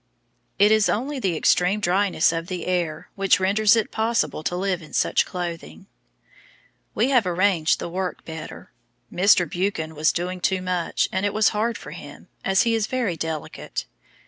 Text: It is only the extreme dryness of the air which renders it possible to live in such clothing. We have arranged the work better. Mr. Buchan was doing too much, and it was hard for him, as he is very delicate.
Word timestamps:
It 0.57 0.71
is 0.71 0.89
only 0.89 1.19
the 1.19 1.37
extreme 1.37 1.79
dryness 1.79 2.31
of 2.31 2.47
the 2.47 2.65
air 2.65 3.11
which 3.13 3.39
renders 3.39 3.75
it 3.75 3.91
possible 3.91 4.41
to 4.41 4.55
live 4.55 4.81
in 4.81 4.93
such 4.93 5.27
clothing. 5.27 5.85
We 6.95 7.11
have 7.11 7.27
arranged 7.27 7.77
the 7.77 7.87
work 7.87 8.25
better. 8.25 8.71
Mr. 9.13 9.47
Buchan 9.47 9.93
was 9.93 10.11
doing 10.11 10.41
too 10.41 10.63
much, 10.63 11.07
and 11.11 11.23
it 11.23 11.35
was 11.35 11.49
hard 11.49 11.77
for 11.77 11.91
him, 11.91 12.29
as 12.43 12.63
he 12.63 12.73
is 12.73 12.87
very 12.87 13.15
delicate. 13.15 13.85